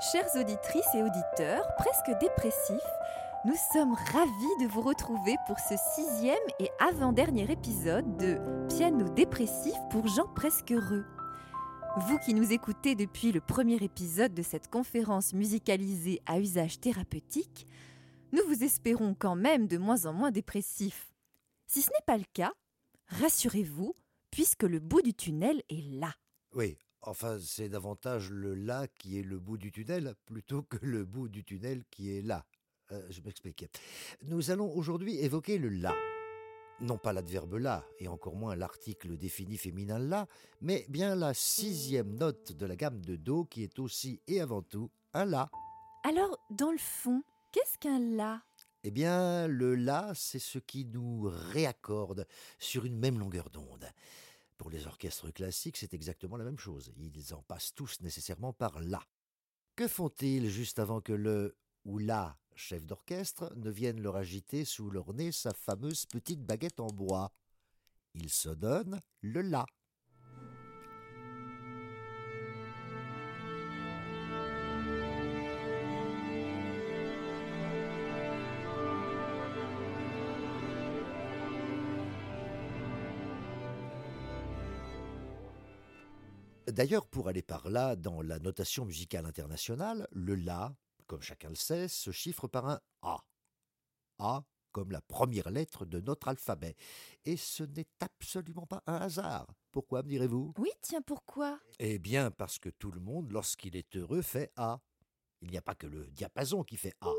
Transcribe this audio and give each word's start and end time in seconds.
Chères 0.00 0.34
auditrices 0.34 0.94
et 0.94 1.02
auditeurs, 1.02 1.62
presque 1.76 2.18
dépressifs, 2.20 2.80
nous 3.44 3.56
sommes 3.70 3.92
ravis 3.92 4.56
de 4.62 4.66
vous 4.66 4.80
retrouver 4.80 5.36
pour 5.46 5.58
ce 5.58 5.74
sixième 5.94 6.38
et 6.58 6.70
avant-dernier 6.78 7.50
épisode 7.50 8.16
de 8.16 8.38
Piano 8.74 9.10
dépressif 9.10 9.74
pour 9.90 10.08
gens 10.08 10.26
presque 10.34 10.72
heureux. 10.72 11.04
Vous 11.98 12.16
qui 12.16 12.32
nous 12.32 12.50
écoutez 12.50 12.94
depuis 12.94 13.30
le 13.30 13.42
premier 13.42 13.76
épisode 13.76 14.32
de 14.32 14.40
cette 14.40 14.70
conférence 14.70 15.34
musicalisée 15.34 16.22
à 16.24 16.40
usage 16.40 16.80
thérapeutique, 16.80 17.66
nous 18.32 18.42
vous 18.48 18.64
espérons 18.64 19.14
quand 19.14 19.36
même 19.36 19.66
de 19.66 19.76
moins 19.76 20.06
en 20.06 20.14
moins 20.14 20.30
dépressifs. 20.30 21.12
Si 21.66 21.82
ce 21.82 21.90
n'est 21.90 22.06
pas 22.06 22.16
le 22.16 22.24
cas, 22.32 22.54
rassurez-vous, 23.08 23.94
puisque 24.30 24.62
le 24.62 24.78
bout 24.78 25.02
du 25.02 25.12
tunnel 25.12 25.62
est 25.68 26.00
là. 26.00 26.14
Oui, 26.54 26.78
enfin, 27.02 27.38
c'est 27.40 27.68
davantage 27.68 28.30
le 28.30 28.54
là 28.54 28.86
qui 28.98 29.18
est 29.18 29.22
le 29.22 29.38
bout 29.38 29.58
du 29.58 29.72
tunnel 29.72 30.14
plutôt 30.26 30.62
que 30.62 30.78
le 30.82 31.04
bout 31.04 31.28
du 31.28 31.44
tunnel 31.44 31.84
qui 31.90 32.16
est 32.16 32.22
là. 32.22 32.44
Euh, 32.92 33.06
je 33.10 33.20
m'explique. 33.22 33.66
Nous 34.22 34.50
allons 34.50 34.72
aujourd'hui 34.74 35.18
évoquer 35.18 35.58
le 35.58 35.68
là. 35.68 35.94
Non 36.80 36.96
pas 36.96 37.12
l'adverbe 37.12 37.54
là, 37.56 37.84
et 37.98 38.08
encore 38.08 38.36
moins 38.36 38.56
l'article 38.56 39.16
défini 39.18 39.58
féminin 39.58 39.98
là, 39.98 40.26
mais 40.62 40.86
bien 40.88 41.14
la 41.14 41.34
sixième 41.34 42.14
note 42.14 42.52
de 42.52 42.64
la 42.64 42.74
gamme 42.74 43.04
de 43.04 43.16
Do 43.16 43.44
qui 43.44 43.62
est 43.62 43.78
aussi 43.78 44.20
et 44.26 44.40
avant 44.40 44.62
tout 44.62 44.90
un 45.12 45.26
la. 45.26 45.50
Alors, 46.04 46.38
dans 46.48 46.70
le 46.70 46.78
fond, 46.78 47.22
qu'est-ce 47.52 47.76
qu'un 47.78 48.00
la 48.16 48.42
Eh 48.82 48.90
bien, 48.90 49.46
le 49.46 49.74
la, 49.74 50.12
c'est 50.14 50.38
ce 50.38 50.58
qui 50.58 50.86
nous 50.86 51.30
réaccorde 51.30 52.26
sur 52.58 52.86
une 52.86 52.96
même 52.96 53.18
longueur 53.18 53.50
d'onde. 53.50 53.86
Pour 54.60 54.68
les 54.68 54.86
orchestres 54.86 55.32
classiques, 55.32 55.78
c'est 55.78 55.94
exactement 55.94 56.36
la 56.36 56.44
même 56.44 56.58
chose. 56.58 56.92
Ils 56.98 57.32
en 57.32 57.40
passent 57.40 57.72
tous 57.74 57.98
nécessairement 58.02 58.52
par 58.52 58.78
la. 58.82 59.02
Que 59.74 59.88
font-ils 59.88 60.50
juste 60.50 60.78
avant 60.78 61.00
que 61.00 61.14
le 61.14 61.56
ou 61.86 61.96
la 61.96 62.38
chef 62.54 62.84
d'orchestre 62.84 63.50
ne 63.56 63.70
vienne 63.70 64.02
leur 64.02 64.16
agiter 64.16 64.66
sous 64.66 64.90
leur 64.90 65.14
nez 65.14 65.32
sa 65.32 65.54
fameuse 65.54 66.04
petite 66.04 66.44
baguette 66.44 66.78
en 66.78 66.88
bois? 66.88 67.32
Ils 68.12 68.28
se 68.28 68.50
donnent 68.50 69.00
le 69.22 69.40
la. 69.40 69.64
D'ailleurs, 86.72 87.06
pour 87.06 87.28
aller 87.28 87.42
par 87.42 87.68
là, 87.68 87.96
dans 87.96 88.22
la 88.22 88.38
notation 88.38 88.84
musicale 88.84 89.26
internationale, 89.26 90.06
le 90.12 90.34
La, 90.34 90.74
comme 91.06 91.22
chacun 91.22 91.48
le 91.48 91.54
sait, 91.54 91.88
se 91.88 92.10
chiffre 92.10 92.48
par 92.48 92.66
un 92.68 92.80
A. 93.02 93.18
A 94.18 94.44
comme 94.72 94.92
la 94.92 95.00
première 95.00 95.50
lettre 95.50 95.84
de 95.84 96.00
notre 96.00 96.28
alphabet. 96.28 96.76
Et 97.24 97.36
ce 97.36 97.64
n'est 97.64 97.88
absolument 97.98 98.66
pas 98.66 98.82
un 98.86 98.96
hasard. 98.96 99.46
Pourquoi, 99.72 100.02
me 100.02 100.08
direz-vous? 100.08 100.54
Oui, 100.58 100.70
tiens, 100.80 101.02
pourquoi? 101.02 101.58
Eh 101.78 101.98
bien, 101.98 102.30
parce 102.30 102.58
que 102.58 102.68
tout 102.68 102.90
le 102.92 103.00
monde, 103.00 103.32
lorsqu'il 103.32 103.76
est 103.76 103.96
heureux, 103.96 104.22
fait 104.22 104.52
A. 104.56 104.80
Il 105.42 105.50
n'y 105.50 105.58
a 105.58 105.62
pas 105.62 105.74
que 105.74 105.86
le 105.86 106.06
diapason 106.10 106.62
qui 106.62 106.76
fait 106.76 106.94
A. 107.00 107.12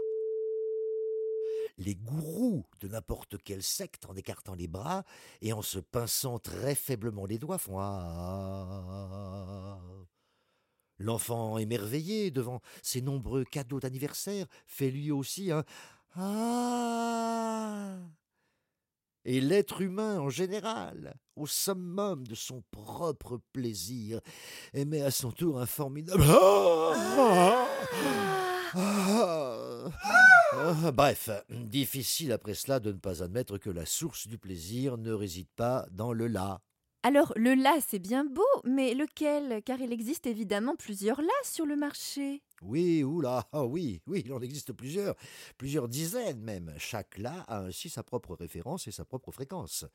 Les 1.78 1.96
gourous 1.96 2.66
de 2.80 2.88
n'importe 2.88 3.38
quelle 3.44 3.64
secte, 3.64 4.06
en 4.06 4.16
écartant 4.16 4.56
les 4.56 4.68
bras 4.68 5.04
et 5.42 5.54
en 5.54 5.62
se 5.62 5.80
pinçant 5.80 6.40
très 6.40 6.76
faiblement 6.76 7.26
les 7.26 7.38
doigts, 7.38 7.58
font 7.58 7.80
A. 7.80 9.80
L'enfant 11.00 11.58
émerveillé 11.58 12.30
devant 12.30 12.62
ces 12.84 13.02
nombreux 13.02 13.44
cadeaux 13.44 13.80
d'anniversaire 13.80 14.46
fait 14.68 14.92
lui 14.92 15.12
aussi 15.12 15.52
un 15.52 15.64
Ah. 16.16 17.98
Et 19.24 19.40
l'être 19.40 19.82
humain 19.82 20.20
en 20.20 20.30
général, 20.30 21.16
au 21.36 21.48
summum 21.48 22.28
de 22.28 22.36
son 22.36 22.64
propre 22.72 23.40
plaisir, 23.54 24.20
émet 24.74 25.02
à 25.02 25.12
son 25.12 25.32
tour 25.32 25.60
un 25.60 25.66
formidable 25.66 26.24
Ah. 26.28 27.68
Ah 28.74 29.92
Ah, 30.54 30.92
Bref, 30.92 31.30
difficile 31.50 32.32
après 32.32 32.54
cela 32.54 32.80
de 32.80 32.92
ne 32.92 32.98
pas 32.98 33.24
admettre 33.24 33.58
que 33.58 33.70
la 33.70 33.86
source 33.86 34.28
du 34.28 34.38
plaisir 34.38 34.98
ne 34.98 35.12
réside 35.14 35.48
pas 35.56 35.88
dans 35.92 36.12
le 36.14 36.28
là. 36.28 36.62
Alors, 37.04 37.34
le 37.36 37.56
la, 37.56 37.80
c'est 37.82 37.98
bien 37.98 38.24
beau, 38.26 38.46
mais 38.64 38.94
lequel? 38.94 39.64
Car 39.64 39.82
il 39.82 39.92
existe 39.92 40.28
évidemment 40.28 40.76
plusieurs 40.76 41.20
la 41.22 41.28
sur 41.44 41.66
le 41.66 41.76
marché. 41.76 42.44
Oui, 42.62 43.04
oula, 43.04 43.48
ah 43.54 43.66
oui, 43.66 44.02
oui, 44.06 44.22
il 44.24 44.32
en 44.32 44.40
existe 44.40 44.72
plusieurs, 44.72 45.16
plusieurs 45.58 45.88
dizaines 45.88 46.42
même. 46.42 46.72
Chaque 46.78 47.18
La 47.18 47.42
a 47.48 47.62
ainsi 47.62 47.90
sa 47.90 48.04
propre 48.04 48.36
référence 48.36 48.88
et 48.88 48.92
sa 48.92 49.04
propre 49.04 49.32
fréquence. 49.32 49.86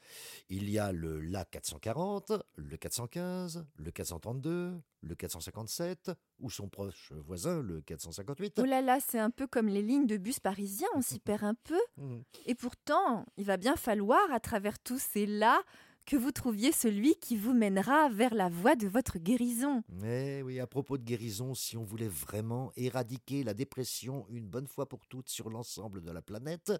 Il 0.48 0.68
y 0.68 0.80
a 0.80 0.90
le 0.90 1.20
La 1.20 1.44
440, 1.44 2.32
le 2.56 2.76
415, 2.76 3.64
le 3.76 3.90
432, 3.92 4.80
le 5.02 5.14
457, 5.14 6.10
ou 6.40 6.50
son 6.50 6.68
proche 6.68 7.12
voisin, 7.12 7.62
le 7.62 7.82
458. 7.82 8.58
Oh 8.58 8.64
là 8.64 8.82
là, 8.82 8.98
c'est 8.98 9.20
un 9.20 9.30
peu 9.30 9.46
comme 9.46 9.68
les 9.68 9.82
lignes 9.82 10.08
de 10.08 10.16
bus 10.16 10.40
parisiens, 10.40 10.88
on 10.96 11.02
s'y 11.02 11.18
perd 11.20 11.44
un 11.44 11.54
peu. 11.54 11.80
Mhm. 11.98 12.24
Et 12.46 12.56
pourtant, 12.56 13.26
il 13.36 13.44
va 13.44 13.58
bien 13.58 13.76
falloir, 13.76 14.32
à 14.32 14.40
travers 14.40 14.80
tous 14.80 14.98
ces 15.00 15.26
là, 15.26 15.62
que 16.06 16.16
vous 16.16 16.30
trouviez 16.30 16.70
celui 16.70 17.16
qui 17.16 17.36
vous 17.36 17.52
mènera 17.52 18.08
vers 18.08 18.32
la 18.32 18.48
voie 18.48 18.76
de 18.76 18.86
votre 18.86 19.18
guérison. 19.18 19.82
Mais 19.88 20.40
oui, 20.42 20.60
à 20.60 20.66
propos 20.68 20.98
de 20.98 21.02
guérison, 21.02 21.54
si 21.54 21.76
on 21.76 21.82
voulait 21.82 22.08
vraiment 22.08 22.72
éradiquer 22.76 23.42
la 23.42 23.54
dépression 23.54 24.24
une 24.30 24.46
bonne 24.46 24.68
fois 24.68 24.88
pour 24.88 25.04
toutes 25.08 25.28
sur 25.28 25.50
l'ensemble 25.50 26.02
de 26.02 26.12
la 26.12 26.22
planète, 26.22 26.72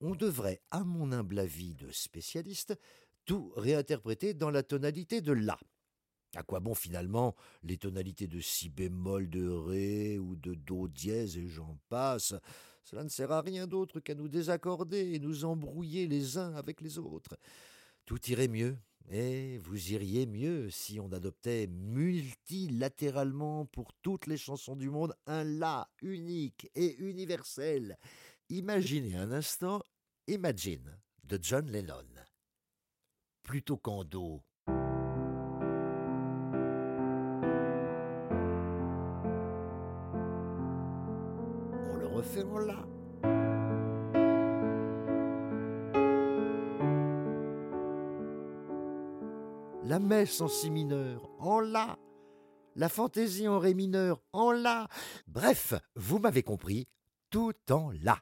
on 0.00 0.16
devrait, 0.16 0.60
à 0.72 0.82
mon 0.82 1.12
humble 1.12 1.38
avis 1.38 1.74
de 1.74 1.90
spécialiste, 1.92 2.74
tout 3.24 3.52
réinterpréter 3.56 4.34
dans 4.34 4.50
la 4.50 4.64
tonalité 4.64 5.20
de 5.20 5.32
La. 5.32 5.56
À 6.34 6.42
quoi 6.42 6.58
bon 6.58 6.74
finalement 6.74 7.36
les 7.62 7.78
tonalités 7.78 8.26
de 8.26 8.40
Si 8.40 8.68
bémol, 8.68 9.30
de 9.30 9.48
Ré 9.48 10.18
ou 10.18 10.34
de 10.34 10.54
Do 10.54 10.88
dièse 10.88 11.38
et 11.38 11.46
j'en 11.46 11.78
passe? 11.88 12.34
Cela 12.82 13.04
ne 13.04 13.08
sert 13.08 13.30
à 13.30 13.40
rien 13.40 13.68
d'autre 13.68 14.00
qu'à 14.00 14.16
nous 14.16 14.28
désaccorder 14.28 15.14
et 15.14 15.20
nous 15.20 15.44
embrouiller 15.44 16.08
les 16.08 16.36
uns 16.36 16.54
avec 16.56 16.80
les 16.80 16.98
autres. 16.98 17.36
Tout 18.06 18.20
irait 18.30 18.48
mieux, 18.48 18.76
et 19.08 19.56
vous 19.58 19.92
iriez 19.92 20.26
mieux 20.26 20.70
si 20.70 21.00
on 21.00 21.10
adoptait 21.12 21.66
multilatéralement 21.68 23.64
pour 23.64 23.94
toutes 24.02 24.26
les 24.26 24.36
chansons 24.36 24.76
du 24.76 24.90
monde 24.90 25.14
un 25.26 25.44
La 25.44 25.88
unique 26.02 26.70
et 26.74 26.96
universel. 26.98 27.98
Imaginez 28.50 29.16
un 29.16 29.32
instant 29.32 29.82
Imagine 30.26 30.98
de 31.24 31.38
John 31.40 31.70
Lennon. 31.70 32.04
Plutôt 33.42 33.78
qu'en 33.78 34.04
Do. 34.04 34.42
On 41.86 41.96
le 41.96 42.06
refait 42.06 42.42
en 42.42 42.58
La. 42.58 42.93
La 49.84 49.98
messe 49.98 50.40
en 50.40 50.48
si 50.48 50.70
mineur, 50.70 51.28
en 51.38 51.60
la, 51.60 51.98
la 52.74 52.88
fantaisie 52.88 53.48
en 53.48 53.58
ré 53.58 53.74
mineur, 53.74 54.22
en 54.32 54.50
la. 54.50 54.88
Bref, 55.26 55.74
vous 55.94 56.18
m'avez 56.18 56.42
compris, 56.42 56.88
tout 57.30 57.54
en 57.70 57.90
la. 58.02 58.18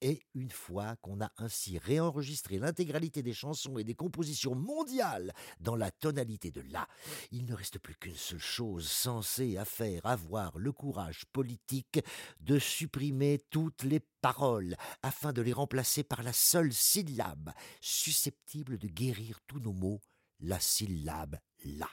Et 0.00 0.20
une 0.34 0.50
fois 0.50 0.96
qu'on 0.96 1.20
a 1.20 1.30
ainsi 1.36 1.78
réenregistré 1.78 2.58
l'intégralité 2.58 3.22
des 3.22 3.34
chansons 3.34 3.78
et 3.78 3.84
des 3.84 3.94
compositions 3.94 4.56
mondiales 4.56 5.32
dans 5.60 5.76
la 5.76 5.92
tonalité 5.92 6.50
de 6.50 6.62
La, 6.72 6.88
il 7.30 7.44
ne 7.44 7.54
reste 7.54 7.78
plus 7.78 7.94
qu'une 7.94 8.16
seule 8.16 8.40
chose 8.40 8.88
censée 8.88 9.56
à 9.58 9.64
faire 9.64 10.04
avoir 10.04 10.58
le 10.58 10.72
courage 10.72 11.24
politique 11.32 12.00
de 12.40 12.58
supprimer 12.58 13.38
toutes 13.50 13.84
les 13.84 14.00
paroles 14.22 14.74
afin 15.02 15.32
de 15.32 15.42
les 15.42 15.52
remplacer 15.52 16.02
par 16.02 16.24
la 16.24 16.32
seule 16.32 16.72
syllabe 16.72 17.52
susceptible 17.80 18.78
de 18.78 18.88
guérir 18.88 19.38
tous 19.46 19.60
nos 19.60 19.72
maux, 19.72 20.00
la 20.42 20.58
syllabe 20.58 21.36
La. 21.64 21.88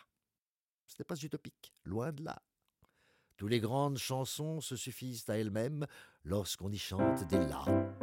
Ce 0.88 0.96
n'est 1.00 1.06
pas 1.06 1.16
utopique, 1.16 1.74
loin 1.86 2.12
de 2.12 2.24
là. 2.24 2.42
Toutes 3.38 3.52
les 3.52 3.60
grandes 3.60 3.98
chansons 3.98 4.60
se 4.60 4.76
suffisent 4.76 5.30
à 5.30 5.38
elles-mêmes 5.38 5.86
lorsqu'on 6.24 6.72
y 6.72 6.78
chante 6.78 7.26
des 7.28 7.38
La. 7.38 7.99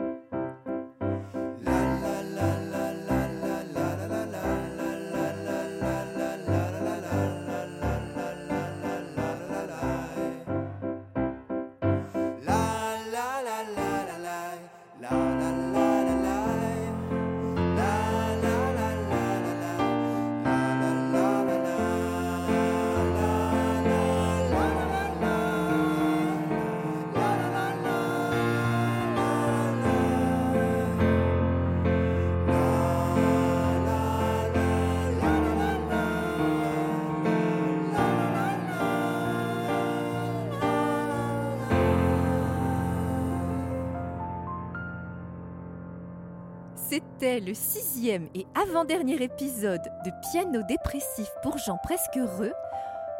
C'était 47.18 47.40
le 47.40 47.54
sixième 47.54 48.28
et 48.34 48.46
avant-dernier 48.54 49.22
épisode 49.22 49.80
de 50.04 50.10
Piano 50.20 50.60
dépressif 50.68 51.26
pour 51.42 51.56
gens 51.56 51.78
presque 51.82 52.14
heureux, 52.14 52.52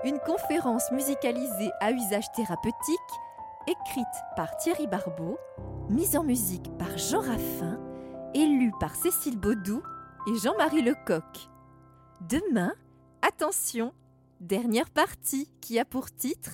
une 0.04 0.18
conférence 0.18 0.90
musicalisée 0.92 1.70
à 1.80 1.92
usage 1.92 2.30
thérapeutique, 2.32 2.74
écrite 3.66 4.04
par 4.36 4.54
Thierry 4.58 4.86
Barbeau, 4.86 5.38
mise 5.88 6.14
en 6.14 6.24
musique 6.24 6.76
par 6.76 6.98
Jean 6.98 7.20
Raffin 7.20 7.80
et 8.34 8.44
lue 8.44 8.72
par 8.80 8.94
Cécile 8.94 9.38
Baudou 9.38 9.82
et 10.26 10.38
Jean-Marie 10.44 10.82
Lecoq. 10.82 11.48
Demain, 12.20 12.74
attention, 13.22 13.94
dernière 14.40 14.90
partie 14.90 15.48
qui 15.62 15.78
a 15.78 15.86
pour 15.86 16.14
titre 16.14 16.50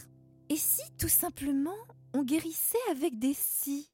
Et 0.49 0.56
si 0.56 0.83
tout 0.97 1.09
simplement 1.09 1.75
on 2.15 2.23
guérissait 2.23 2.79
avec 2.93 3.19
des 3.19 3.35
si? 3.35 3.92